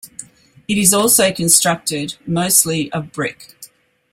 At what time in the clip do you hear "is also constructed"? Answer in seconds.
0.79-2.15